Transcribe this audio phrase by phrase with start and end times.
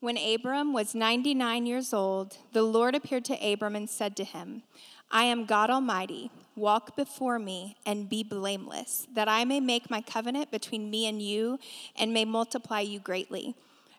[0.00, 4.62] When Abram was 99 years old, the Lord appeared to Abram and said to him,
[5.10, 6.30] I am God Almighty.
[6.54, 11.20] Walk before me and be blameless, that I may make my covenant between me and
[11.20, 11.58] you
[11.94, 13.54] and may multiply you greatly.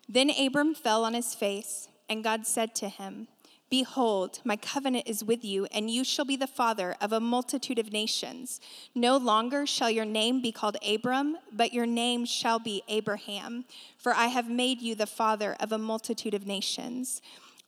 [0.08, 3.28] Then Abram fell on his face, and God said to him,
[3.70, 7.78] Behold, my covenant is with you, and you shall be the father of a multitude
[7.78, 8.60] of nations.
[8.94, 13.66] No longer shall your name be called Abram, but your name shall be Abraham,
[13.98, 17.20] for I have made you the father of a multitude of nations.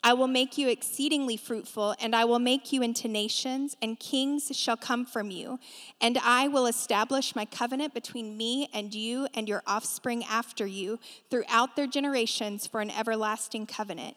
[0.02, 4.50] I will make you exceedingly fruitful, and I will make you into nations, and kings
[4.56, 5.58] shall come from you.
[6.00, 10.98] And I will establish my covenant between me and you and your offspring after you
[11.28, 14.16] throughout their generations for an everlasting covenant,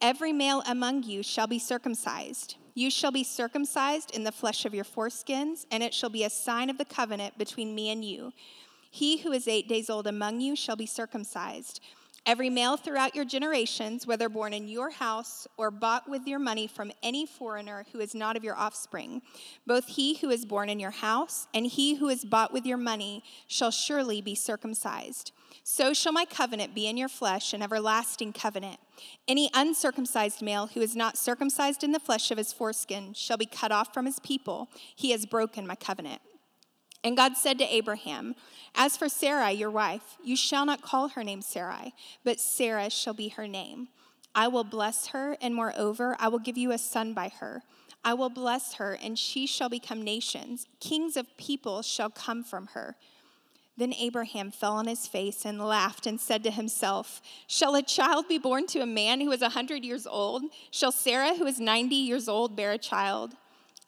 [0.00, 2.56] Every male among you shall be circumcised.
[2.74, 6.30] You shall be circumcised in the flesh of your foreskins, and it shall be a
[6.30, 8.32] sign of the covenant between me and you.
[8.90, 11.80] He who is eight days old among you shall be circumcised.
[12.26, 16.66] Every male throughout your generations, whether born in your house or bought with your money
[16.66, 19.22] from any foreigner who is not of your offspring,
[19.66, 22.76] both he who is born in your house and he who is bought with your
[22.76, 25.32] money shall surely be circumcised.
[25.64, 28.78] So shall my covenant be in your flesh, an everlasting covenant.
[29.26, 33.46] Any uncircumcised male who is not circumcised in the flesh of his foreskin shall be
[33.46, 34.68] cut off from his people.
[34.94, 36.20] He has broken my covenant.
[37.02, 38.34] And God said to Abraham,
[38.74, 43.14] As for Sarai, your wife, you shall not call her name Sarai, but Sarah shall
[43.14, 43.88] be her name.
[44.34, 47.62] I will bless her, and moreover, I will give you a son by her.
[48.04, 50.66] I will bless her, and she shall become nations.
[50.78, 52.96] Kings of people shall come from her.
[53.76, 58.28] Then Abraham fell on his face and laughed and said to himself, Shall a child
[58.28, 60.42] be born to a man who is a hundred years old?
[60.70, 63.36] Shall Sarah, who is ninety years old, bear a child?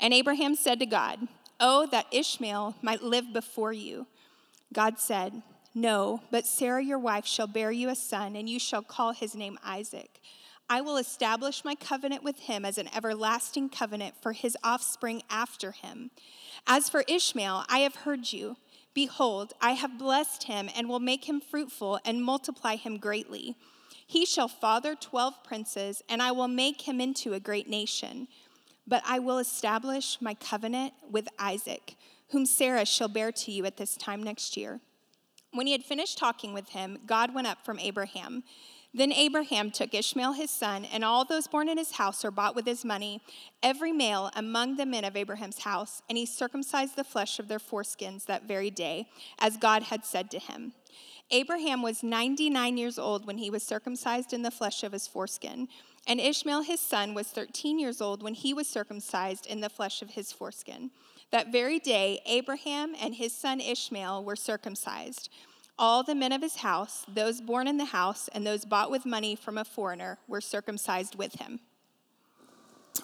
[0.01, 1.29] And Abraham said to God,
[1.65, 4.09] Oh, that Ishmael might live before you.
[4.73, 5.43] God said,
[5.77, 9.37] No, but Sarah your wife shall bear you a son, and you shall call his
[9.37, 10.21] name Isaac.
[10.69, 15.71] I will establish my covenant with him as an everlasting covenant for his offspring after
[15.71, 16.11] him.
[16.67, 18.57] As for Ishmael, I have heard you.
[18.93, 23.55] Behold, I have blessed him and will make him fruitful and multiply him greatly.
[24.05, 28.27] He shall father twelve princes, and I will make him into a great nation.
[28.87, 31.97] But I will establish my covenant with Isaac,
[32.31, 34.81] whom Sarah shall bear to you at this time next year.
[35.53, 38.43] When he had finished talking with him, God went up from Abraham.
[38.95, 42.55] Then Abraham took Ishmael his son, and all those born in his house or bought
[42.55, 43.23] with his money,
[43.63, 47.59] every male among the men of Abraham's house, and he circumcised the flesh of their
[47.59, 50.75] foreskins that very day, as God had said to him.
[51.31, 55.69] Abraham was 99 years old when he was circumcised in the flesh of his foreskin.
[56.07, 60.03] And Ishmael his son was 13 years old when he was circumcised in the flesh
[60.03, 60.91] of his foreskin.
[61.31, 65.31] That very day, Abraham and his son Ishmael were circumcised.
[65.79, 69.07] All the men of his house, those born in the house, and those bought with
[69.07, 71.61] money from a foreigner, were circumcised with him.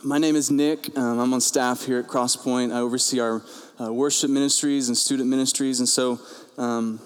[0.05, 0.97] My name is Nick.
[0.97, 2.73] Um, I'm on staff here at Crosspoint.
[2.73, 3.43] I oversee our
[3.81, 5.81] uh, worship ministries and student ministries.
[5.81, 6.21] And so,
[6.59, 7.01] um,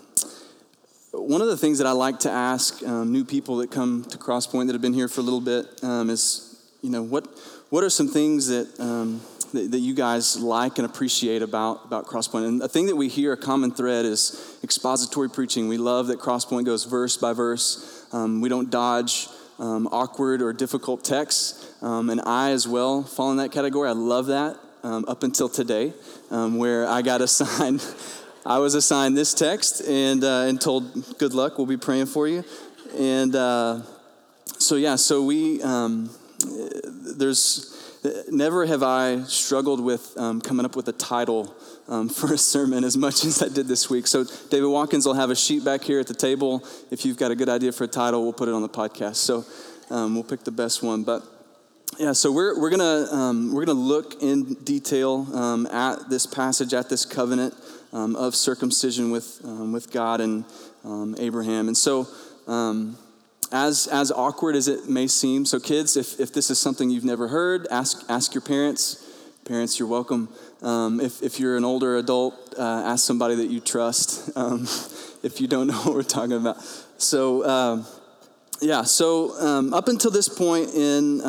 [1.12, 4.16] one of the things that I like to ask um, new people that come to
[4.16, 7.26] Crosspoint that have been here for a little bit um, is, you know, what
[7.68, 9.20] what are some things that, um,
[9.52, 12.48] that, that you guys like and appreciate about about Crosspoint?
[12.48, 15.68] And a thing that we hear a common thread is expository preaching.
[15.68, 18.06] We love that Crosspoint goes verse by verse.
[18.12, 19.28] Um, we don't dodge.
[19.58, 23.88] Um, awkward or difficult texts, um, and I as well fall in that category.
[23.88, 25.90] I love that up until today,
[26.30, 27.80] where I got assigned
[28.44, 32.26] I was assigned this text and, uh, and told, good luck, we'll be praying for
[32.26, 32.44] you.
[32.98, 33.82] And uh,
[34.58, 36.10] so, yeah, so we, um,
[37.16, 37.68] there's,
[38.32, 41.54] never have I struggled with um, coming up with a title
[41.86, 44.08] um, for a sermon as much as I did this week.
[44.08, 46.66] So, David Watkins will have a sheet back here at the table.
[46.90, 49.16] If you've got a good idea for a title, we'll put it on the podcast.
[49.16, 49.44] So,
[49.88, 51.04] um, we'll pick the best one.
[51.04, 51.22] But
[51.98, 56.74] yeah, so we're, we're gonna um, we're gonna look in detail um, at this passage,
[56.74, 57.54] at this covenant
[57.92, 60.44] um, of circumcision with, um, with God and
[60.84, 61.68] um, Abraham.
[61.68, 62.08] And so,
[62.46, 62.96] um,
[63.52, 67.04] as, as awkward as it may seem, so kids, if, if this is something you've
[67.04, 69.08] never heard, ask, ask your parents.
[69.44, 70.28] Parents, you're welcome.
[70.62, 74.30] Um, if, if you're an older adult, uh, ask somebody that you trust
[75.22, 76.62] if you don't know what we're talking about.
[76.96, 77.84] So,
[78.62, 81.20] Yeah, so up until this point in,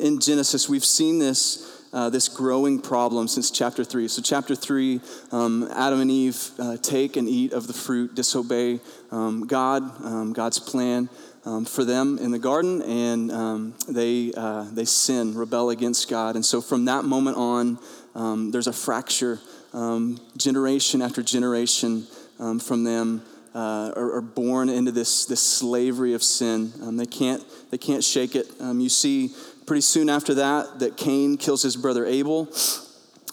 [0.00, 1.77] in Genesis, we've seen this.
[1.90, 4.08] Uh, this growing problem since chapter 3.
[4.08, 5.00] So, chapter 3,
[5.32, 8.80] um, Adam and Eve uh, take and eat of the fruit, disobey
[9.10, 11.08] um, God, um, God's plan
[11.46, 16.34] um, for them in the garden, and um, they, uh, they sin, rebel against God.
[16.34, 17.78] And so, from that moment on,
[18.52, 19.40] there's a fracture,
[20.36, 22.06] generation after generation
[22.60, 23.22] from them
[23.54, 26.72] uh, are, are, born into this, this slavery of sin.
[26.82, 28.46] Um, they, can't, they can't shake it.
[28.60, 29.30] Um, you see
[29.68, 32.48] pretty soon after that that Cain kills his brother Abel.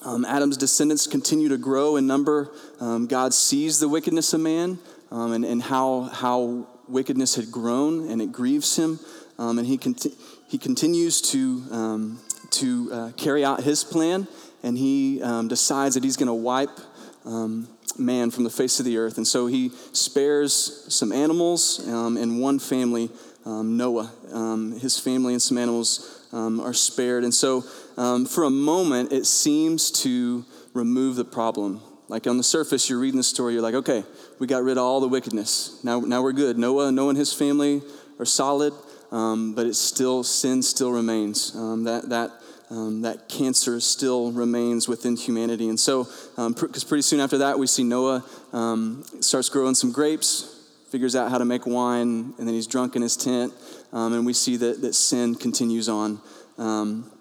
[0.04, 2.52] Um, Adam's descendants continue to grow in number.
[2.82, 4.78] Um, God sees the wickedness of man
[5.12, 9.00] um, and, and how, how wickedness had grown, and it grieves him.
[9.40, 10.14] Um, and he, conti-
[10.50, 12.18] he continues to,
[12.52, 14.28] to uh, carry out his plan,
[14.62, 16.78] and he decides that he's going to wipe
[17.26, 17.68] um,
[17.98, 19.18] man from the face of the earth.
[19.18, 23.10] And so he spares some animals um, and one family,
[23.46, 24.12] um, Noah.
[24.32, 27.24] Um, his family and some animals um, are spared.
[27.24, 27.64] And so
[27.98, 31.82] um, for a moment, it seems to remove the problem.
[32.08, 34.04] Like on the surface, you're reading the story, you're like, okay,
[34.38, 35.80] we got rid of all the wickedness.
[35.84, 36.58] Now, now we're good.
[36.58, 37.82] Noah, Noah and his family
[38.20, 38.74] are solid,
[39.10, 41.54] but it's still, sin still remains.
[41.54, 42.32] that, that
[42.70, 45.70] um, that cancer still remains within humanity.
[45.70, 49.76] And so, because um, pr- pretty soon after that, we see Noah um, starts growing
[49.76, 50.52] some grapes,
[50.90, 53.54] figures out how to make wine, and then he's drunk in his tent.
[53.94, 56.20] Um, and we see that, that sin continues on.
[56.58, 57.12] Um,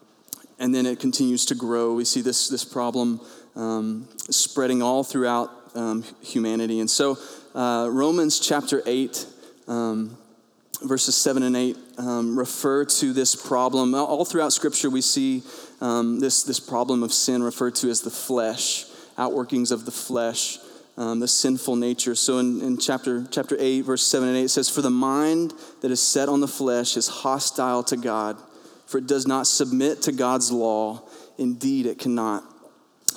[0.59, 1.95] and then it continues to grow.
[1.95, 3.21] We see this, this problem
[3.57, 5.51] um, spreading all throughout
[6.23, 6.79] humanity.
[6.79, 7.19] And so,
[7.55, 9.27] uh, Romans chapter 8
[10.85, 13.95] verses 7 and 8 um, refer to this problem.
[13.95, 15.43] All throughout Scripture, we see
[15.81, 18.87] um, this, this problem of sin referred to as the flesh,
[19.19, 20.59] outworkings of the flesh,
[20.97, 22.15] um, the sinful nature.
[22.15, 25.53] So in, in chapter, chapter 8, verse 7 and 8, it says, For the mind
[25.81, 28.39] that is set on the flesh is hostile to God,
[28.87, 31.03] for it does not submit to God's law.
[31.39, 32.45] Indeed, it cannot.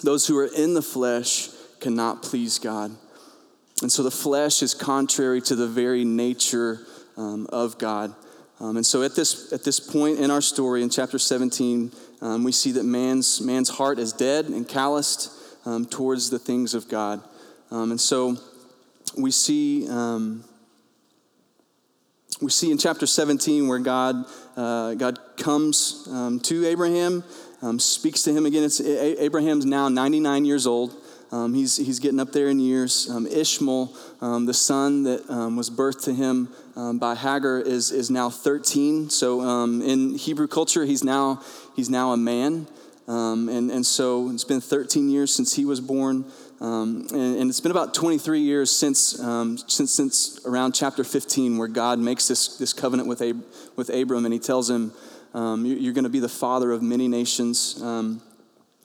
[0.04, 2.92] Those who are in the flesh cannot please God.
[3.82, 6.80] And so the flesh is contrary to the very nature
[7.16, 8.16] um, of God.
[8.60, 11.92] Um, and so at this, at this point in our story, in chapter 17,
[12.22, 15.32] um, we see that man's, man's heart is dead and calloused
[15.66, 17.22] um, towards the things of God.
[17.70, 18.38] Um, and so
[19.18, 20.44] we see, um,
[22.42, 24.26] we see in chapter 17 where God,
[24.56, 26.08] uh, God comes
[26.44, 27.24] to Abraham,
[27.78, 28.64] speaks to him again.
[28.64, 30.96] It's, Abraham's now 99 years old.
[31.30, 33.10] Um, he's, he's getting up there in years.
[33.10, 36.48] Um, Ishmael, um, the son that um, was birthed to him
[36.78, 39.10] um, by Hagar, is, is now 13.
[39.10, 41.42] So um, in Hebrew culture, he's now,
[41.76, 42.68] he's now a man.
[43.08, 46.24] and, and so it's been 13 years since he was born.
[46.60, 49.20] And, and, it's been about 23 years since,
[49.68, 53.44] since, since around chapter 15, where God makes this, this covenant with, Ab-
[53.76, 54.92] with Abram, and he tells him,
[55.34, 57.82] You're going to be the father of many nations.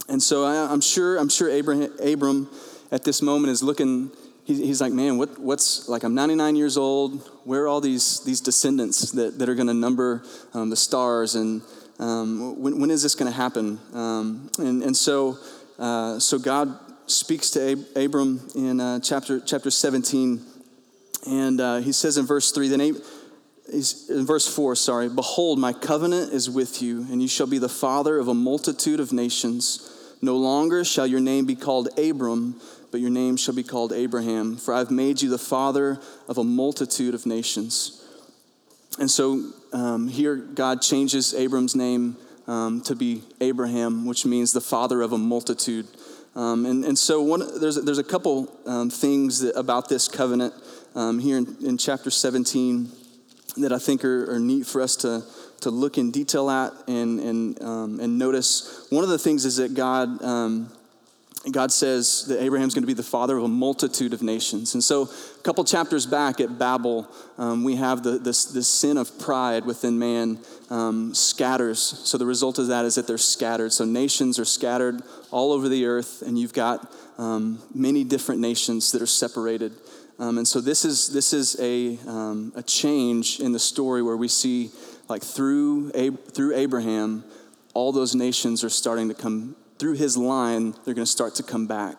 [0.09, 2.49] And so I, am sure, I'm sure Abraham, Abram
[2.91, 4.11] at this moment is looking,
[4.45, 8.21] he, he's like, man, what, what's, like I'm 99 years old, where are all these,
[8.25, 10.23] these descendants that, that are gonna number
[10.55, 11.63] um, the stars and
[11.99, 13.79] um, when, when is this gonna happen?
[13.95, 15.39] Um, and, and so,
[15.79, 16.79] uh, so God
[17.13, 20.53] speaks to Ab- Abram in uh, chapter, chapter 17
[21.27, 22.97] and uh, he says in verse 3, then Ab-
[23.73, 27.69] in verse 4, sorry, behold, my covenant is with you, and you shall be the
[27.69, 30.17] father of a multitude of nations.
[30.21, 32.61] No longer shall your name be called Abram,
[32.91, 36.45] but your name shall be called Abraham, for I've made you the father of a
[36.45, 38.05] multitude of nations.
[38.99, 44.61] And so um, here, God changes Abram's name um, to be Abraham, which means the
[44.61, 45.87] father of a multitude.
[46.35, 50.55] Um, and, and so one, there's, there's a couple um, things that, about this covenant
[50.95, 52.91] um, here in, in chapter 17
[53.59, 55.23] that I think are, are neat for us to
[55.63, 58.87] to look in detail at and, and, um, and notice.
[58.91, 60.23] One of the things is that God,
[61.51, 64.75] God says that Abraham's going to be the father of a multitude of nations.
[64.75, 68.97] And so, a couple chapters back at Babel, um, we have the, this, this sin
[68.97, 70.39] of pride within man
[70.71, 71.81] um, scatters.
[71.81, 73.73] So, the result of that is that they're scattered.
[73.73, 78.93] So, nations are scattered all over the earth, and you've got um, many different nations
[78.93, 79.73] that are separated.
[80.21, 84.17] Um, and so, this is, this is a, um, a change in the story where
[84.17, 84.71] we see
[85.09, 87.25] like through, through Abraham,
[87.75, 91.43] all those nations are starting to come, through his line, they're going to start to
[91.43, 91.97] come back.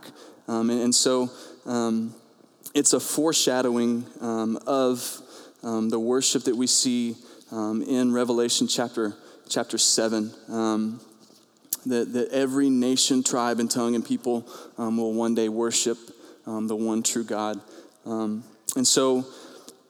[0.48, 1.30] Um, and, and, so
[1.66, 2.16] um,
[2.74, 5.20] it's a foreshadowing um, of
[5.64, 7.16] um, the worship that we see
[7.52, 9.14] um, in Revelation chapter,
[9.50, 10.32] chapter 7.
[10.48, 11.02] Um,
[11.86, 14.48] that, that every nation, tribe, and tongue and people
[14.78, 15.98] will one day worship
[16.46, 17.60] the one true God.
[18.06, 19.26] and so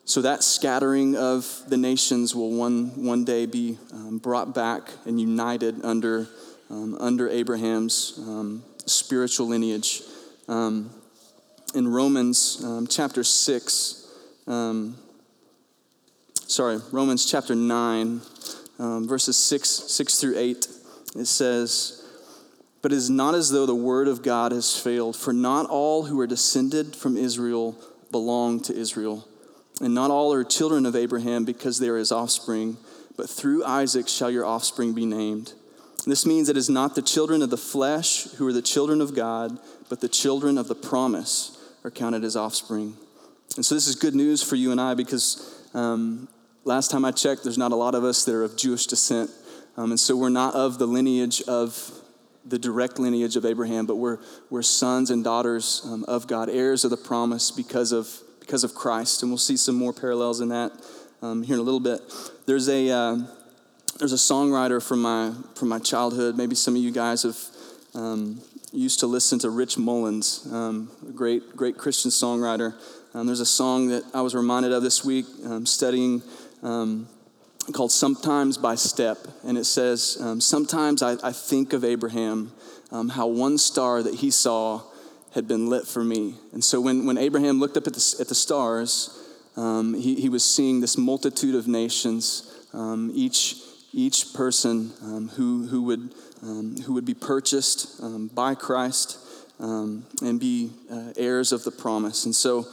[0.04, 3.78] So that scattering of the nations will one, one day be
[4.10, 6.26] brought back and united under,
[6.70, 10.02] um, under Abraham's um, spiritual lineage.
[10.48, 10.90] Um,
[11.74, 14.06] in Romans um, chapter 6,
[14.46, 14.96] um,
[16.46, 18.20] sorry, Romans chapter 9,
[18.78, 20.68] verses 6, 6 through 8,
[21.16, 22.06] it says,
[22.82, 26.04] But it is not as though the word of God has failed, for not all
[26.04, 27.76] who are descended from Israel
[28.10, 29.26] belong to Israel.
[29.80, 32.76] And not all are children of Abraham because they are his offspring,
[33.16, 35.52] but through Isaac shall your offspring be named.
[36.06, 39.14] This means it is not the children of the flesh who are the children of
[39.14, 39.58] God,
[39.88, 42.94] but the children of the promise are counted as offspring.
[43.56, 46.28] And so this is good news for you and I because um,
[46.64, 49.30] last time I checked, there's not a lot of us that are of Jewish descent.
[49.76, 51.90] Um, and so we're not of the lineage of
[52.44, 54.18] the direct lineage of Abraham, but we're,
[54.50, 58.74] we're sons and daughters um, of God, heirs of the promise because of because of
[58.74, 59.22] Christ.
[59.22, 60.72] And we'll see some more parallels in that
[61.22, 62.00] um, here in a little bit.
[62.46, 63.18] There's a, uh,
[63.98, 66.36] there's a songwriter from my, from my childhood.
[66.36, 67.38] Maybe some of you guys have
[67.94, 68.40] um,
[68.72, 72.74] used to listen to Rich Mullins, um, a great, great Christian songwriter.
[73.14, 76.22] Um, there's a song that I was reminded of this week um, studying
[76.62, 77.08] um,
[77.72, 79.18] called Sometimes by Step.
[79.44, 82.52] And it says, Sometimes I, I, think of Abraham,
[82.90, 84.82] how one star that he saw
[85.34, 86.34] had been lit for me.
[86.52, 89.20] And so when, when Abraham looked up at the, at the stars,
[89.56, 93.56] um, he, he was seeing this multitude of nations, um, each,
[93.94, 99.18] each person um, who, who, would, um, who would be purchased um, by Christ
[99.60, 102.24] um, and be uh, heirs of the promise.
[102.24, 102.66] And so,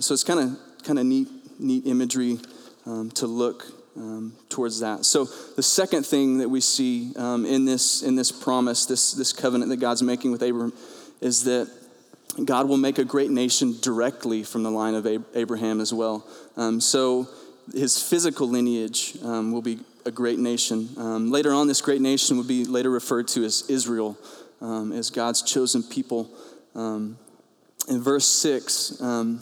[0.00, 1.28] so it's kind of kind of neat,
[1.58, 2.38] neat imagery
[2.84, 3.64] to look
[4.48, 5.04] towards that.
[5.04, 5.24] So
[5.56, 9.78] the second thing that we see in this in this promise, this this covenant that
[9.78, 10.72] God's making with Abraham,
[11.20, 11.70] is that
[12.44, 16.26] God will make a great nation directly from the line of Abraham as well.
[16.56, 17.28] Um, so
[17.72, 20.88] his physical lineage um, will be a great nation.
[20.96, 24.18] Um, later on, this great nation would be later referred to as Israel,
[24.60, 26.30] um, as God's chosen people.
[26.74, 27.18] Um,
[27.88, 29.40] in verse 6, um,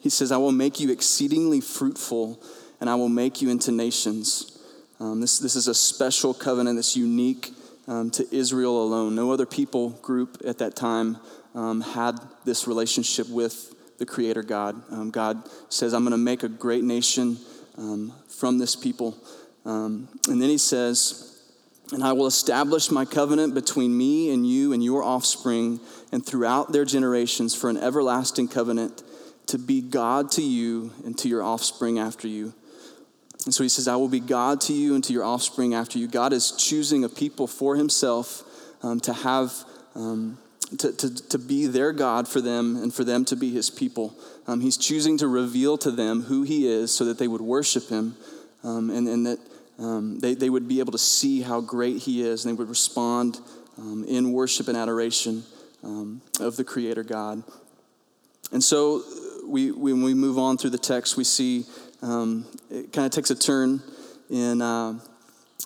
[0.00, 2.42] he says, I will make you exceedingly fruitful,
[2.80, 4.58] and I will make you into nations.
[5.00, 7.52] this, this is a special covenant that's unique
[7.86, 9.14] to Israel alone.
[9.14, 11.18] No other people group at that time
[11.54, 14.80] um, had this relationship with the Creator God.
[14.90, 17.38] Um, God says, I'm going to make a great nation
[17.78, 19.16] um, from this people.
[19.64, 21.42] Um, and then he says,
[21.92, 25.80] and I will establish my covenant between me and you and your offspring
[26.12, 29.02] and throughout their generations for an everlasting covenant
[29.46, 32.54] to be God to you and to your offspring after you.
[33.44, 35.98] And so he says, I will be God to you and to your offspring after
[35.98, 36.08] you.
[36.08, 38.42] God is choosing a people for himself
[38.82, 39.52] um, to have
[39.94, 40.38] um,
[40.78, 44.16] to, to, to be their God for them and for them to be his people.
[44.46, 47.88] Um, he's choosing to reveal to them who he is so that they would worship
[47.88, 48.16] him
[48.64, 49.38] um, and, and that
[49.78, 52.68] um, they, they would be able to see how great he is and they would
[52.68, 53.40] respond
[53.78, 55.42] um, in worship and adoration
[55.82, 57.42] um, of the Creator God.
[58.52, 59.02] And so
[59.46, 61.64] we, when we move on through the text, we see
[62.02, 63.82] um, it kind of takes a turn
[64.30, 64.62] in.
[64.62, 64.98] Uh,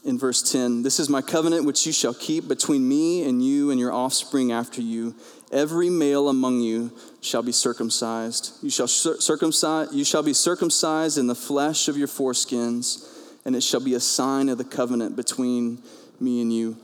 [0.04, 3.70] in verse 10 This is my covenant which you shall keep between me and you
[3.70, 5.14] and your offspring after you.
[5.50, 8.52] Every male among you shall be circumcised.
[8.62, 13.07] You shall circumcise, you shall be circumcised in the flesh of your foreskins,
[13.48, 15.82] and it shall be a sign of the covenant between
[16.20, 16.76] me and you.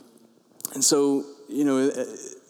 [0.73, 1.93] And so, you know,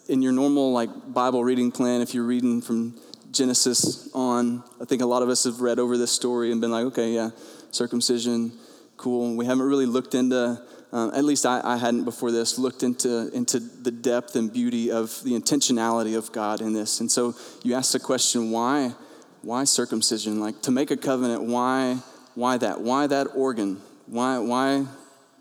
[0.07, 2.97] in your normal like Bible reading plan, if you're reading from
[3.31, 6.71] Genesis on, I think a lot of us have read over this story and been
[6.71, 7.31] like, okay, yeah,
[7.71, 8.53] circumcision,
[8.95, 9.35] cool.
[9.35, 13.29] We haven't really looked into, um, at least I, I, hadn't before this, looked into,
[13.35, 17.01] into the depth and beauty of the intentionality of God in this.
[17.01, 18.93] And so you ask the question, why,
[19.41, 20.39] why circumcision?
[20.39, 21.97] Like to make a covenant, why,
[22.33, 22.79] why that?
[22.79, 23.81] Why that organ?
[24.07, 24.85] Why, why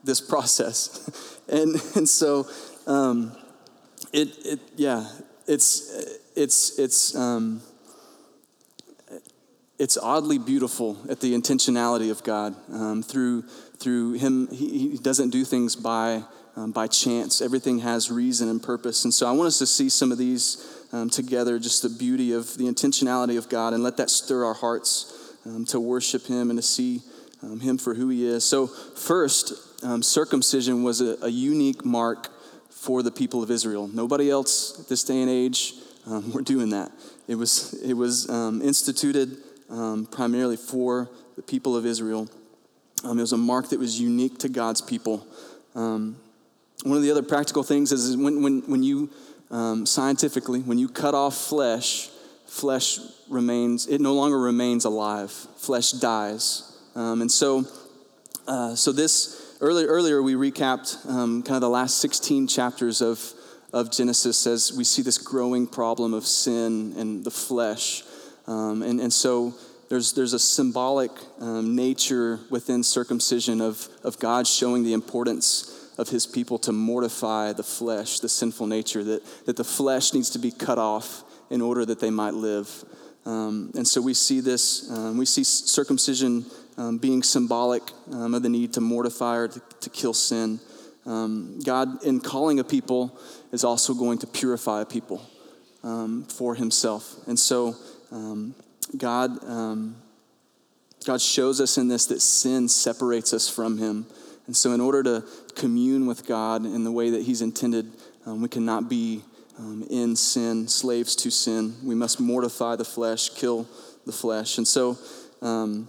[0.02, 1.38] this process?
[1.48, 2.48] and, and so
[2.86, 3.36] um,
[4.12, 5.06] it, it, yeah,
[5.46, 7.60] it's, it's, it's, um,
[9.78, 12.54] it's oddly beautiful at the intentionality of God.
[12.72, 13.42] Um, through,
[13.78, 16.22] through Him, He, he doesn't do things by,
[16.56, 17.42] um, by chance.
[17.42, 19.04] Everything has reason and purpose.
[19.04, 22.32] And so I want us to see some of these um, together, just the beauty
[22.32, 26.50] of the intentionality of God, and let that stir our hearts um, to worship Him
[26.50, 27.02] and to see
[27.44, 28.44] um, Him for who He is.
[28.44, 32.30] So, first, um, circumcision was a, a, unique mark
[32.70, 33.88] for the people of Israel.
[33.88, 35.74] Nobody else at this day and age
[36.32, 36.90] were doing that.
[37.28, 39.36] It was, it was instituted
[39.70, 42.28] um, primarily for the people of Israel.
[43.04, 45.26] Um, it was a mark that was unique to God's people.
[45.74, 46.16] Um,
[46.82, 49.10] one of the other practical things is, when, when, when you
[49.50, 52.10] um, scientifically, when you cut off flesh
[52.46, 52.98] flesh
[53.28, 55.30] remains, it no longer remains alive.
[55.30, 56.73] Flesh dies.
[56.94, 57.64] Um, and so,
[58.46, 63.20] uh, so this, earlier, earlier we recapped um, kind of the last 16 chapters of,
[63.72, 68.04] of Genesis as we see this growing problem of sin and the flesh.
[68.46, 69.54] Um, and, and so
[69.88, 71.10] there's, there's a symbolic
[71.40, 77.52] um, nature within circumcision of, of God showing the importance of his people to mortify
[77.52, 81.60] the flesh, the sinful nature, that, that the flesh needs to be cut off in
[81.60, 82.84] order that they might live.
[83.26, 86.44] Um, and so we see this, um, we see circumcision
[86.76, 90.60] um, being symbolic um, of the need to mortify or to, to kill sin.
[91.06, 93.18] Um, God, in calling a people,
[93.52, 95.22] is also going to purify a people
[95.82, 97.14] um, for himself.
[97.26, 97.76] And so
[98.96, 99.40] God,
[101.04, 104.06] God shows us in this that sin separates us from him.
[104.46, 107.90] And so, in order to commune with God in the way that He's intended,
[108.26, 109.22] um, we cannot be
[109.58, 111.74] um, in sin, slaves to sin.
[111.82, 113.66] We must mortify the flesh, kill
[114.04, 114.58] the flesh.
[114.58, 114.98] And so,
[115.40, 115.88] um,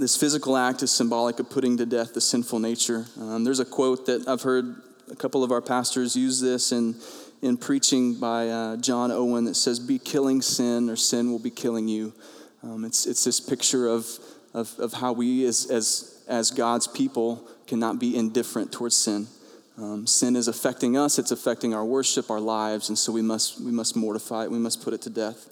[0.00, 3.04] this physical act is symbolic of putting to death the sinful nature.
[3.20, 4.76] Um, there's a quote that I've heard
[5.10, 6.96] a couple of our pastors use this in,
[7.42, 11.50] in preaching by uh, John Owen that says, Be killing sin, or sin will be
[11.50, 12.14] killing you.
[12.62, 14.08] Um, it's, it's this picture of,
[14.54, 19.26] of, of how we, as, as, as God's people, cannot be indifferent towards sin.
[19.76, 23.60] Um, sin is affecting us, it's affecting our worship, our lives, and so we must,
[23.60, 25.46] we must mortify it, we must put it to death.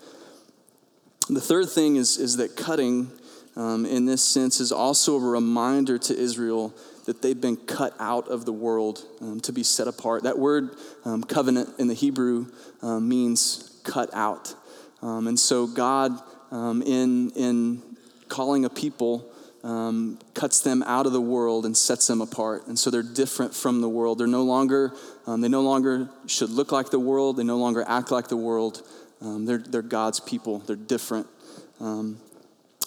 [1.28, 3.10] The third thing is, is that cutting,
[3.58, 6.74] um, in this sense, is also a reminder to Israel
[7.04, 10.22] that they've been cut out of the world um, to be set apart.
[10.22, 10.70] That word
[11.04, 12.46] um, covenant in the Hebrew
[12.80, 14.54] um, means cut out.
[15.02, 16.12] Um, and so, God,
[16.50, 17.82] in, in
[18.28, 19.30] calling a people,
[19.64, 22.66] um, cuts them out of the world and sets them apart.
[22.66, 24.18] And so they're different from the world.
[24.18, 24.92] They're no longer,
[25.26, 27.36] um, they no longer should look like the world.
[27.36, 28.82] They no longer act like the world.
[29.20, 30.60] Um, they're, they're God's people.
[30.60, 31.26] They're different.
[31.80, 32.18] Um,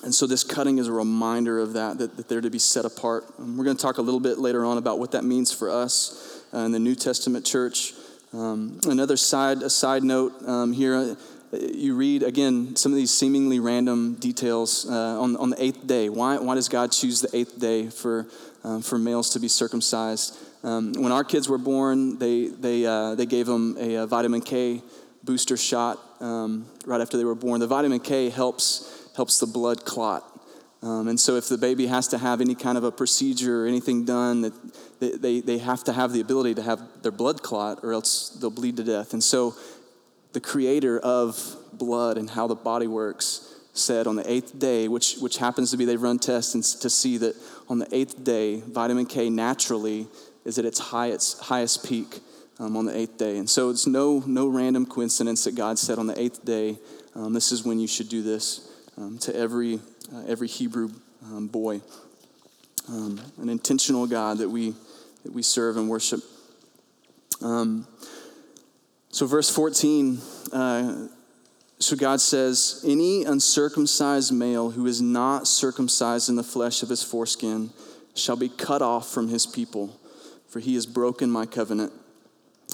[0.03, 2.85] and so this cutting is a reminder of that, that, that they're to be set
[2.85, 3.25] apart.
[3.39, 5.69] Um, we're going to talk a little bit later on about what that means for
[5.69, 7.93] us uh, in the New Testament church.
[8.33, 10.33] Um, another side, a side note
[10.73, 11.17] here
[11.51, 16.09] you read again some of these seemingly random details uh, on, on the eighth day.
[16.09, 18.27] Why, why does God choose the eighth day for,
[18.63, 20.37] um, for males to be circumcised?
[20.63, 24.41] Um, when our kids were born, they, they, uh, they gave them a, a, vitamin
[24.41, 24.81] K
[25.23, 27.59] booster shot um, right after they were born.
[27.59, 30.23] The vitamin K helps, helps the blood clot.
[30.83, 33.67] Um, and so, if the baby has to have any kind of a procedure or
[33.67, 37.79] anything done, that they, they, have to have the ability to have their blood clot,
[37.83, 39.13] or else they'll bleed to death.
[39.13, 39.55] And so,
[40.33, 45.17] the creator of blood and how the body works, said on the eighth day, which,
[45.17, 47.35] which happens to be they've run tests and to see that
[47.69, 50.07] on the eighth day, vitamin K naturally
[50.45, 52.19] is at its highest, highest peak
[52.59, 53.37] um, on the eighth day.
[53.37, 56.79] And so it's no, no random coincidence that God said on the eighth day,
[57.15, 58.70] um, this is when you should do this
[59.01, 59.79] um, to every,
[60.13, 60.91] uh, every Hebrew
[61.23, 61.81] um, boy.
[62.87, 64.75] Um, an intentional God that we,
[65.23, 66.19] that we serve and worship.
[67.41, 67.87] Um,
[69.09, 70.19] so, verse 14,
[70.53, 71.07] uh,
[71.79, 77.03] so God says, Any uncircumcised male who is not circumcised in the flesh of his
[77.03, 77.71] foreskin
[78.15, 79.99] shall be cut off from his people,
[80.47, 81.91] for he has broken my covenant.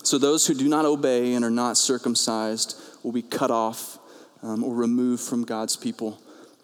[0.03, 3.99] So, those who do not obey and are not circumcised will be cut off
[4.43, 6.21] um, or removed from God's people.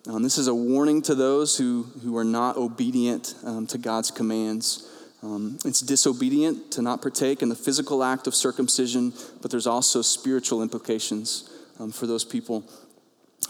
[0.08, 4.12] Um, this is a warning to those who, who are not obedient um, to God's
[4.12, 4.90] commands.
[5.22, 10.02] Um, it's disobedient to not partake in the physical act of circumcision, but there's also
[10.02, 12.66] spiritual implications um, for those people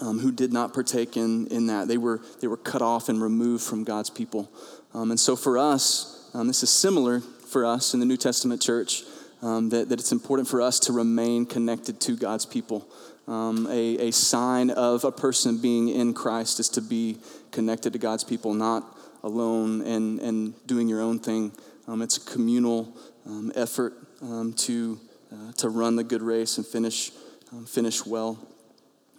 [0.02, 1.88] um, who did not partake in, in that.
[1.88, 4.52] They were, they were cut off and removed from God's people.
[4.94, 9.04] And so for us, this is similar for us in the New Testament church,
[9.42, 12.88] um, that, that it's important for us to remain connected to God's people.
[13.28, 17.18] A, a sign of a person being in Christ is to be
[17.52, 18.84] connected to God's people, not
[19.24, 21.52] alone and, and doing your own thing.
[21.88, 25.00] Um, it's a communal um, effort um, to,
[25.32, 27.12] uh, to run the good race and finish,
[27.52, 28.38] um, finish well.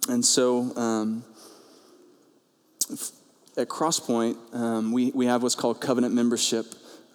[0.07, 1.23] And so um,
[3.57, 6.65] at Crosspoint, um, we, we have what's called covenant membership.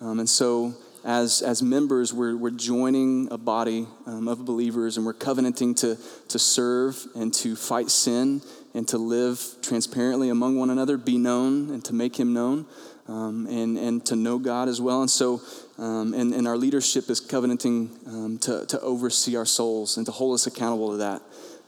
[0.00, 5.74] and so as, as members, we're, we're joining a body of believers and we're covenanting
[5.76, 5.96] to,
[6.28, 8.42] to serve and to fight sin
[8.74, 12.66] and to live transparently among one another, be known and to make him known,
[13.08, 15.00] um, and, and to know God as well.
[15.00, 15.40] And so,
[15.78, 20.12] um, and, and our leadership is covenanting um, to, to oversee our souls and to
[20.12, 21.22] hold us accountable to that.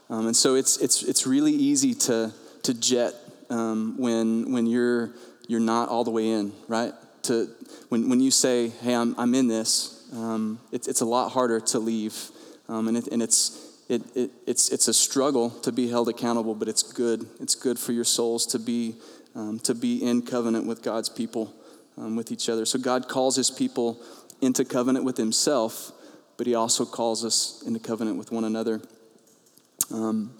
[0.09, 2.31] Um, and so it's, it's, it's really easy to,
[2.63, 3.13] to jet
[3.49, 5.11] um, when, when you're,
[5.47, 6.93] you're not all the way in, right?
[7.23, 7.49] To,
[7.89, 11.59] when, when you say, hey, I'm, I'm in this, um, it's, it's a lot harder
[11.59, 12.29] to leave.
[12.67, 16.67] and, it, and it's, it, it, it's, it's a struggle to be held accountable, but
[16.67, 17.27] it's good.
[17.39, 18.95] It's good for your souls to be,
[19.35, 21.53] um, to be in covenant with God's people,
[21.97, 22.65] um, with each other.
[22.65, 24.01] So God calls his people
[24.41, 25.91] into covenant with himself,
[26.37, 28.81] but he also calls us into covenant with one another.
[29.91, 30.33] Um,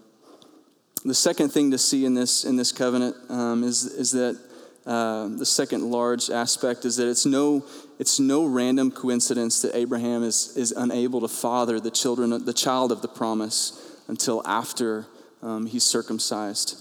[1.06, 4.40] the second thing to see in this, in this covenant um, is, is that
[4.86, 7.66] uh, the second large aspect is that it's no,
[8.00, 12.92] it's no random coincidence that Abraham is, is unable to father the children, the child
[12.92, 15.06] of the promise until after
[15.42, 16.78] um, he's circumcised.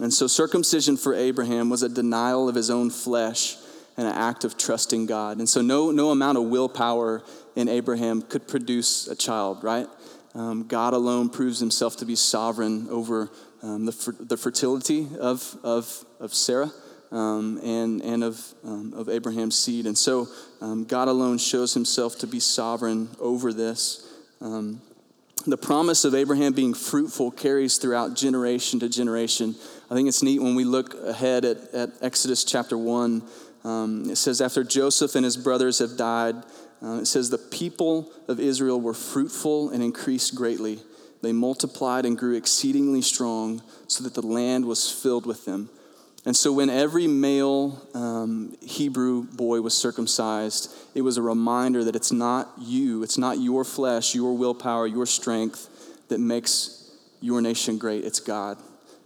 [0.00, 3.56] And so, circumcision for Abraham was a denial of his own flesh
[3.96, 5.38] and an act of trusting God.
[5.38, 7.22] And so, no, no amount of willpower
[7.54, 9.86] in Abraham could produce a child, right?
[10.34, 13.30] Um, God alone proves himself to be sovereign over
[13.62, 16.72] um, the, the fertility of, of, of Sarah
[17.14, 19.86] um, and, and of, um, of Abraham's seed.
[19.86, 20.28] And so
[20.60, 24.12] um, God alone shows himself to be sovereign over this.
[24.40, 24.82] Um,
[25.46, 29.54] the promise of Abraham being fruitful carries throughout generation to generation.
[29.90, 33.22] I think it's neat when we look ahead at, at Exodus chapter 1.
[33.62, 36.34] Um, it says, After Joseph and his brothers have died,
[36.82, 40.80] uh, it says, The people of Israel were fruitful and increased greatly.
[41.22, 45.70] They multiplied and grew exceedingly strong, so that the land was filled with them.
[46.26, 51.94] And so, when every male um, Hebrew boy was circumcised, it was a reminder that
[51.94, 55.68] it's not you, it's not your flesh, your willpower, your strength
[56.08, 58.04] that makes your nation great.
[58.04, 58.56] It's God.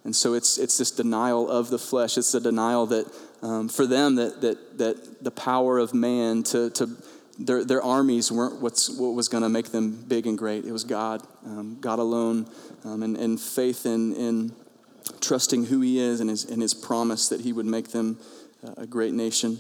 [0.05, 2.17] And so, it's, it's this denial of the flesh.
[2.17, 6.71] It's the denial that, um, for them, that, that, that the power of man to,
[6.71, 6.89] to
[7.39, 10.65] their, their armies weren't what's, what was going to make them big and great.
[10.65, 12.49] It was God, um, God alone,
[12.85, 14.53] um, and, and faith in, in
[15.21, 18.19] trusting who he is and his, and his promise that he would make them
[18.77, 19.59] a great nation.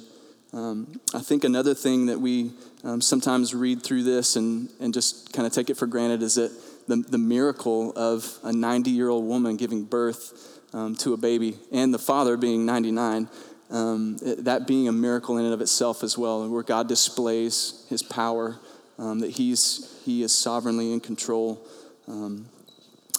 [0.53, 5.33] Um, I think another thing that we um, sometimes read through this and, and just
[5.33, 6.51] kind of take it for granted is that
[6.87, 11.59] the, the miracle of a 90 year old woman giving birth um, to a baby
[11.71, 13.29] and the father being 99,
[13.71, 17.85] um, it, that being a miracle in and of itself as well, where God displays
[17.91, 18.59] his power,
[18.99, 21.61] um, that he's, he is sovereignly in control
[22.07, 22.49] um,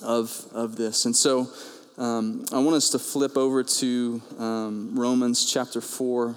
[0.01, 1.05] of, of this.
[1.05, 1.47] And so,
[1.99, 6.33] um, I want us to flip over to um, Romans chapter 4.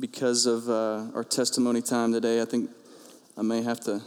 [0.00, 2.70] Because of uh, our testimony time today, I think
[3.36, 4.00] I may have to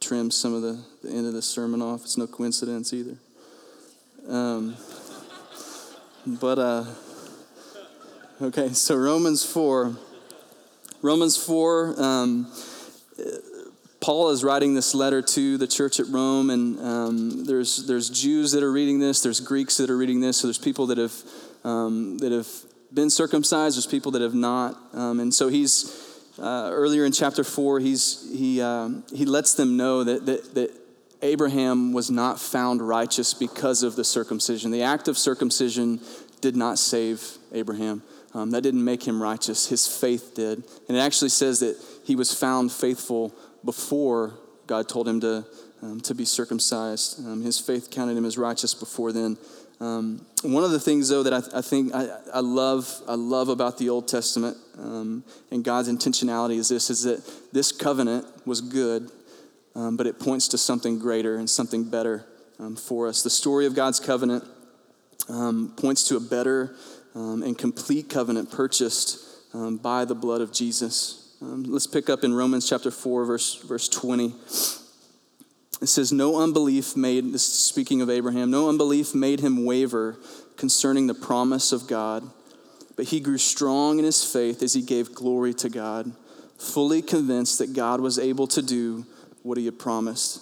[0.00, 2.02] trim some of the, the end of the sermon off.
[2.02, 3.16] It's no coincidence either.
[4.28, 4.76] Um,
[6.24, 6.84] but, uh,
[8.40, 9.96] okay, so Romans 4.
[11.02, 11.94] Romans 4.
[14.06, 18.52] Paul is writing this letter to the church at Rome, and um, there's, there's Jews
[18.52, 21.12] that are reading this, there's Greeks that are reading this, so there's people that have,
[21.64, 22.46] um, that have
[22.94, 24.78] been circumcised, there's people that have not.
[24.92, 29.76] Um, and so he's, uh, earlier in chapter 4, he's, he, um, he lets them
[29.76, 30.70] know that, that, that
[31.22, 34.70] Abraham was not found righteous because of the circumcision.
[34.70, 35.98] The act of circumcision
[36.40, 38.04] did not save Abraham.
[38.34, 39.66] Um, that didn't make him righteous.
[39.66, 40.62] His faith did.
[40.88, 45.44] And it actually says that he was found faithful before God told him to,
[45.82, 47.24] um, to be circumcised.
[47.24, 49.38] Um, his faith counted him as righteous before then.
[49.78, 53.48] Um, one of the things, though, that I, I think I, I, love, I love
[53.48, 58.60] about the Old Testament um, and God's intentionality is this: is that this covenant was
[58.60, 59.10] good,
[59.74, 62.24] um, but it points to something greater and something better
[62.58, 63.22] um, for us.
[63.22, 64.44] The story of God's covenant
[65.76, 66.74] points to a better
[67.14, 69.18] and complete covenant purchased
[69.82, 71.25] by the blood of Jesus.
[71.42, 74.34] Um, let's pick up in Romans chapter 4, verse, verse 20.
[75.82, 80.16] It says, No unbelief made, this speaking of Abraham, no unbelief made him waver
[80.56, 82.30] concerning the promise of God,
[82.96, 86.10] but he grew strong in his faith as he gave glory to God,
[86.56, 89.04] fully convinced that God was able to do
[89.42, 90.40] what he had promised.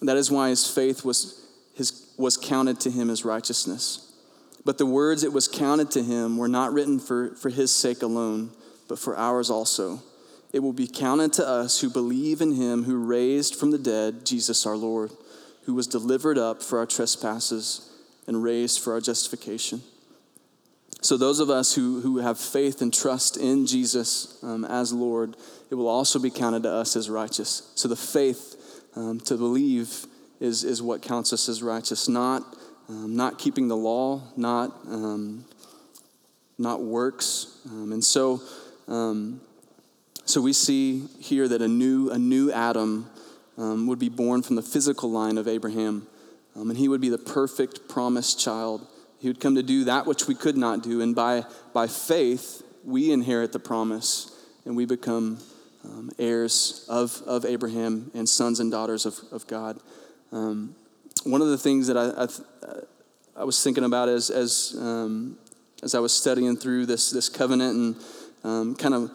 [0.00, 4.12] That is why his faith was, his, was counted to him as righteousness.
[4.64, 8.02] But the words it was counted to him were not written for, for his sake
[8.02, 8.52] alone
[8.88, 10.02] but for ours also.
[10.52, 14.24] It will be counted to us who believe in him who raised from the dead
[14.24, 15.10] Jesus our Lord,
[15.64, 17.90] who was delivered up for our trespasses
[18.26, 19.82] and raised for our justification.
[21.00, 25.36] So, those of us who, who have faith and trust in Jesus um, as Lord,
[25.70, 27.70] it will also be counted to us as righteous.
[27.74, 30.06] So, the faith um, to believe
[30.40, 32.42] is, is what counts us as righteous, not,
[32.88, 35.44] um, not keeping the law, not, um,
[36.58, 37.58] not works.
[37.66, 38.40] Um, and so,
[38.88, 39.40] um,
[40.24, 43.10] so we see here that a new, a new Adam
[43.58, 46.06] um, would be born from the physical line of Abraham,
[46.56, 48.86] um, and he would be the perfect promised child.
[49.18, 52.62] He would come to do that which we could not do, and by, by faith,
[52.84, 54.30] we inherit the promise
[54.64, 55.38] and we become
[55.84, 59.78] um, heirs of, of Abraham and sons and daughters of, of God.
[60.32, 60.74] Um,
[61.24, 65.38] one of the things that I, I, I was thinking about as, as, um,
[65.82, 67.96] as I was studying through this, this covenant and
[68.44, 69.10] um, kind of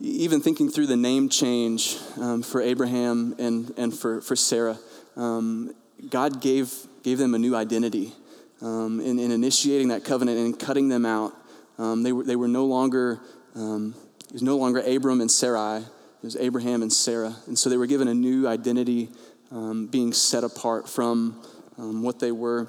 [0.00, 4.78] even thinking through the name change um, for Abraham and, and for, for Sarah,
[5.16, 5.74] um,
[6.08, 8.12] God gave, gave them a new identity
[8.60, 11.32] um, in, in, initiating that covenant and cutting them out.
[11.78, 13.20] Um, they, were, they were no longer,
[13.54, 13.94] um,
[14.26, 17.36] it was no longer Abram and Sarai, it was Abraham and Sarah.
[17.46, 19.10] And so they were given a new identity,
[19.50, 21.40] um, being set apart from
[21.76, 22.68] what they were.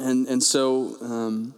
[0.00, 1.52] And, and so,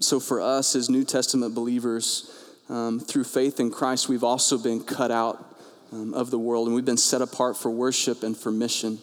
[0.00, 2.37] so for us as New Testament believers,
[2.68, 5.56] um, through faith in Christ, we've also been cut out
[5.92, 8.98] um, of the world and we've been set apart for worship and for mission.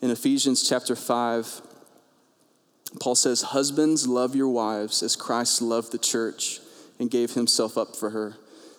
[0.00, 1.62] In Ephesians chapter 5,
[3.00, 6.60] Paul says, Husbands, love your wives as Christ loved the church
[6.98, 8.36] and gave himself up for her,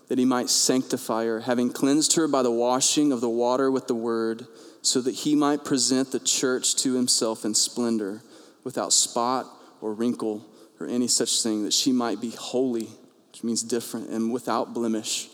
[0.08, 3.88] that he might sanctify her, having cleansed her by the washing of the water with
[3.88, 4.46] the word,
[4.82, 8.22] so that he might present the church to himself in splendor,
[8.64, 9.46] without spot
[9.82, 10.46] or wrinkle
[10.80, 12.90] or any such thing, that she might be holy
[13.40, 15.30] which means different and without blemish.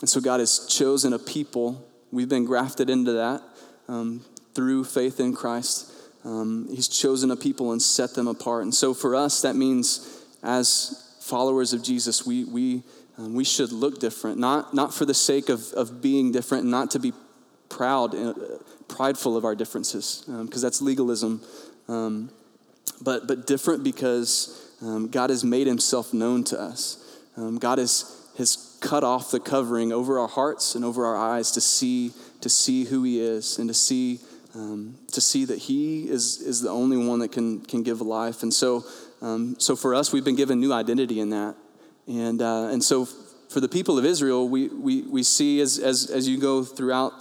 [0.00, 1.82] And so God has chosen a people.
[2.12, 3.42] We've been grafted into that
[3.88, 4.22] um,
[4.54, 5.90] through faith in Christ.
[6.22, 8.64] Um, he's chosen a people and set them apart.
[8.64, 12.82] And so for us, that means as followers of Jesus, we, we,
[13.16, 16.70] um, we should look different, not, not for the sake of, of being different, and
[16.70, 17.14] not to be
[17.70, 18.34] proud, uh,
[18.86, 21.40] prideful of our differences, because um, that's legalism,
[21.88, 22.30] um,
[23.00, 27.06] but, but different because um, God has made himself known to us.
[27.36, 31.52] Um, God has, has cut off the covering over our hearts and over our eyes
[31.52, 34.20] to see, to see who He is and to see,
[34.54, 38.42] um, to see that He is, is the only one that can, can give life.
[38.42, 38.84] And so,
[39.22, 41.54] um, so for us, we've been given new identity in that.
[42.06, 43.06] And, uh, and so
[43.50, 47.12] for the people of Israel, we, we, we see as, as, as you go throughout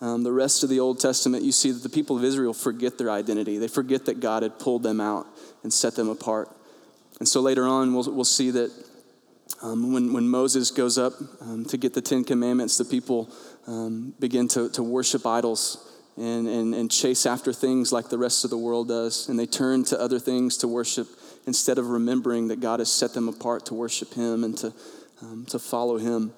[0.00, 2.98] um, the rest of the Old Testament, you see that the people of Israel forget
[2.98, 3.58] their identity.
[3.58, 5.26] They forget that God had pulled them out
[5.62, 6.48] and set them apart.
[7.18, 8.70] And so later on, we'll, we'll see that
[9.62, 13.30] um, when, when Moses goes up um, to get the Ten Commandments, the people
[13.66, 15.84] um, begin to, to worship idols
[16.16, 19.28] and, and, and chase after things like the rest of the world does.
[19.28, 21.08] And they turn to other things to worship
[21.46, 24.72] instead of remembering that God has set them apart to worship Him and to,
[25.22, 26.32] um, to follow Him.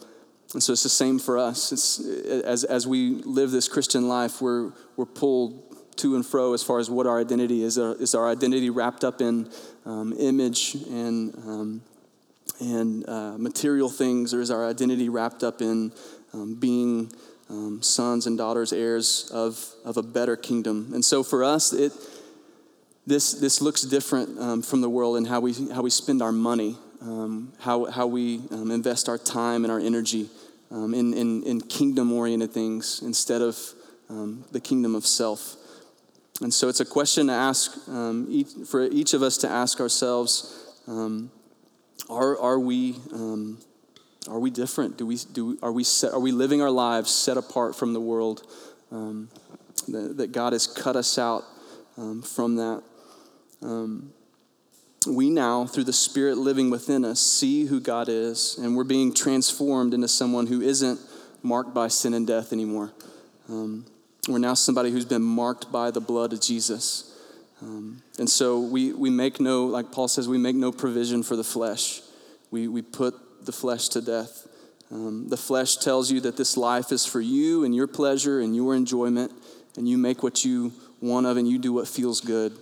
[0.53, 1.73] And so it's the same for us.
[1.73, 6.63] It's, as, as we live this Christian life, we're, we're pulled to and fro as
[6.63, 7.77] far as what our identity is.
[7.77, 9.51] Is our identity wrapped up in
[9.85, 11.83] um, image and um,
[12.61, 15.93] and uh, material things, or is our identity wrapped up in
[16.33, 17.11] um, being
[17.49, 20.91] um, sons and daughters, heirs of, of a better kingdom?
[20.95, 21.93] And so for us, it,
[23.07, 26.33] this, this looks different um, from the world in how we, how we spend our
[26.33, 30.29] money, um, how, how we um, invest our time and our energy
[30.71, 33.57] um, in, in, in kingdom oriented things instead of
[34.51, 35.57] the kingdom of self.
[36.43, 37.79] And so it's a question to ask
[38.29, 40.83] each, for each of us to ask ourselves.
[42.09, 43.59] Are, are we um,
[44.29, 44.97] are we different?
[44.99, 48.01] Do we, do, are, we set, are we living our lives set apart from the
[48.01, 48.47] world?
[48.93, 49.29] Um,
[49.89, 51.45] that, that, God has cut us out
[51.97, 52.83] um, from that.
[53.63, 54.13] Um,
[55.07, 59.15] we now, through the Spirit living within us, see who God is, and we're being
[59.15, 61.01] transformed into someone who isn't
[61.43, 62.93] marked by sin and death anymore.
[63.49, 63.87] Um,
[64.29, 67.10] we're now somebody who's been marked by the blood of Jesus.
[67.63, 71.37] Um, and so we, we make no, like Paul says, we make no provision for
[71.37, 72.01] the flesh.
[72.51, 74.47] We, we put the flesh to death.
[74.91, 78.57] Um, the flesh tells you that this life is for you and your pleasure and
[78.57, 79.33] your enjoyment,
[79.77, 82.59] and you make what you want of and you do what feels good.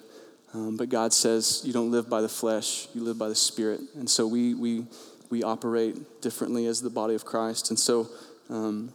[0.52, 3.80] Um, but God says you don't live by the flesh, you live by the Spirit.
[3.94, 4.84] And so we, we,
[5.30, 7.70] we operate differently as the body of Christ.
[7.70, 8.08] And so,
[8.50, 8.92] um,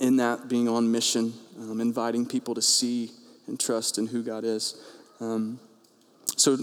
[0.00, 3.10] in that, being on mission, um, inviting people to see
[3.46, 4.80] and trust in who God is.
[5.20, 5.60] Um,
[6.36, 6.56] so,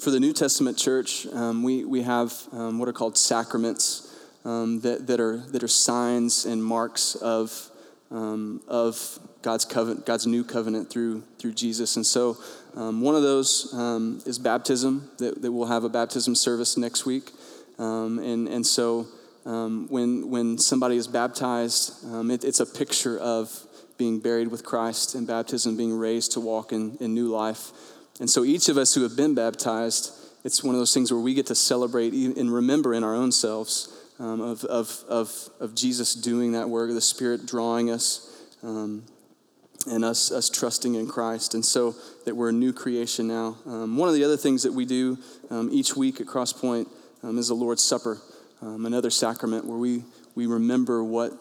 [0.00, 4.80] for the New Testament church, um, we, we have um, what are called sacraments um,
[4.80, 7.70] that, that, are, that are signs and marks of,
[8.12, 11.96] um, of God's, covenant, God's new covenant through, through Jesus.
[11.96, 12.36] And so,
[12.76, 13.72] um, one of those
[14.24, 17.30] is baptism, that, that we'll have a baptism service next week.
[17.78, 19.08] and, and so,
[19.44, 23.63] when, when somebody is baptized, it, it's a picture of
[23.96, 27.70] being buried with Christ and baptism being raised to walk in, in new life.
[28.20, 30.12] And so each of us who have been baptized,
[30.44, 33.32] it's one of those things where we get to celebrate and remember in our own
[33.32, 38.30] selves um, of, of, of, of Jesus doing that work, the Spirit drawing us,
[38.62, 39.04] um,
[39.90, 41.54] and us, us trusting in Christ.
[41.54, 43.58] And so that we're a new creation now.
[43.66, 45.18] Um, one of the other things that we do
[45.50, 46.88] um, each week at Crosspoint
[47.22, 48.18] um, is the Lord's Supper,
[48.62, 50.04] um, another sacrament where we,
[50.34, 51.32] we remember what,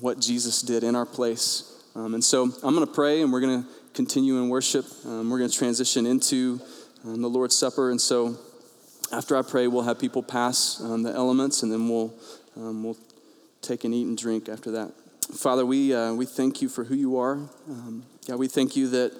[0.00, 1.71] what Jesus did in our place.
[1.94, 4.86] Um, and so I'm going to pray and we're going to continue in worship.
[5.04, 6.60] Um, we're going to transition into
[7.04, 7.90] um, the Lord's Supper.
[7.90, 8.36] And so
[9.12, 12.14] after I pray, we'll have people pass um, the elements and then we'll,
[12.56, 12.96] um, we'll
[13.60, 14.92] take and eat and drink after that.
[15.34, 17.34] Father, we, uh, we thank you for who you are.
[17.68, 19.12] Um, God, we thank you that,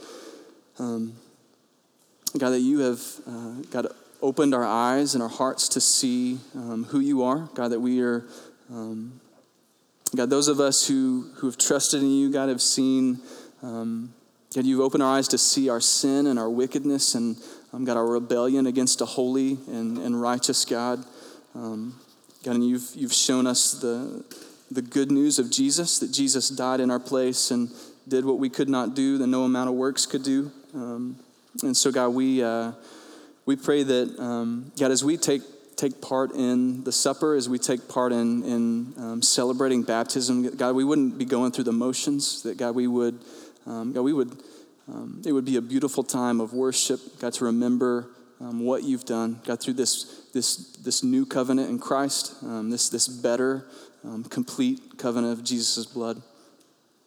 [0.79, 1.15] um,
[2.39, 3.89] God, that you have, uh, God,
[4.21, 7.49] opened our eyes and our hearts to see um, who you are.
[7.55, 8.25] God, that we are,
[8.71, 9.21] um,
[10.15, 13.19] God, those of us who, who have trusted in you, God, have seen,
[13.63, 14.13] um,
[14.55, 17.37] God, you've opened our eyes to see our sin and our wickedness and,
[17.73, 21.03] um, God, our rebellion against a holy and, and righteous God.
[21.55, 21.99] Um,
[22.45, 24.23] God, and you've, you've shown us the,
[24.71, 27.71] the good news of Jesus, that Jesus died in our place and
[28.07, 30.51] did what we could not do, that no amount of works could do.
[30.75, 31.19] Um,
[31.63, 32.73] and so, God, we, uh,
[33.47, 35.41] we pray that, um, God, as we take,
[35.77, 40.75] take part in the supper, as we take part in, in um, celebrating baptism, God,
[40.75, 43.19] we wouldn't be going through the motions, that, God, we would,
[43.67, 44.37] um, God, we would,
[44.89, 49.05] um, it would be a beautiful time of worship, God, to remember um, what you've
[49.05, 53.67] done, God, through this, this, this new covenant in Christ, um, this, this better,
[54.05, 56.21] um, complete covenant of Jesus' blood.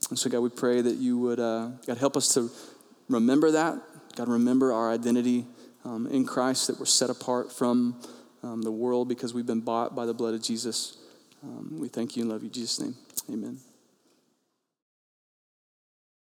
[0.09, 2.49] And so, God, we pray that you would, uh, God, help us to
[3.09, 3.79] remember that.
[4.15, 5.45] God, remember our identity
[6.09, 8.01] in Christ, that we're set apart from
[8.45, 10.97] um, the world because we've been bought by the blood of Jesus.
[11.43, 12.95] Um, we thank you and love you in Jesus' name.
[13.31, 13.59] Amen.